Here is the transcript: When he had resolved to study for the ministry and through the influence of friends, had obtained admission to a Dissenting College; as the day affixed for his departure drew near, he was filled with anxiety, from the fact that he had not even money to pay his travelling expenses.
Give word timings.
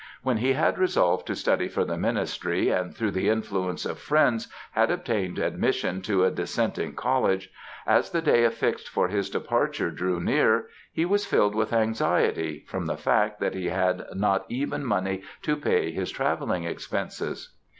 When 0.23 0.37
he 0.37 0.53
had 0.53 0.79
resolved 0.79 1.27
to 1.27 1.35
study 1.35 1.67
for 1.67 1.85
the 1.85 1.95
ministry 1.95 2.69
and 2.69 2.91
through 2.91 3.11
the 3.11 3.29
influence 3.29 3.85
of 3.85 3.99
friends, 3.99 4.47
had 4.71 4.89
obtained 4.89 5.37
admission 5.37 6.01
to 6.01 6.25
a 6.25 6.31
Dissenting 6.31 6.95
College; 6.95 7.51
as 7.85 8.09
the 8.09 8.19
day 8.19 8.43
affixed 8.43 8.89
for 8.89 9.09
his 9.09 9.29
departure 9.29 9.91
drew 9.91 10.19
near, 10.19 10.65
he 10.91 11.05
was 11.05 11.27
filled 11.27 11.53
with 11.53 11.71
anxiety, 11.71 12.65
from 12.67 12.87
the 12.87 12.97
fact 12.97 13.39
that 13.41 13.53
he 13.53 13.67
had 13.67 14.03
not 14.15 14.43
even 14.49 14.83
money 14.83 15.21
to 15.43 15.55
pay 15.55 15.91
his 15.91 16.09
travelling 16.09 16.63
expenses. 16.63 17.53